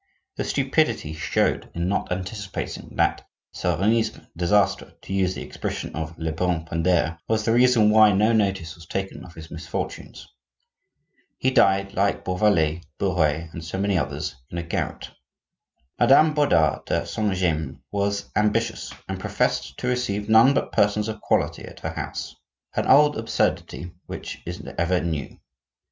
[0.35, 6.17] The stupidity he showed in not anticipating that "serenissime disaster," to use the expression of
[6.17, 10.27] Lebrun Pindare, was the reason why no notice was taken of his misfortunes.
[11.37, 15.11] He died, like Bourvalais, Bouret, and so many others, in a garret.
[15.99, 21.21] Madame Bodard de Saint James was ambitious, and professed to receive none but persons of
[21.21, 25.37] quality at her house,—an old absurdity which is ever new.